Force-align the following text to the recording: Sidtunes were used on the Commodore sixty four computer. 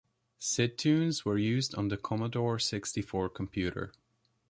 Sidtunes 0.39 1.25
were 1.25 1.37
used 1.37 1.75
on 1.75 1.89
the 1.89 1.95
Commodore 1.95 2.57
sixty 2.57 3.03
four 3.03 3.29
computer. 3.29 3.93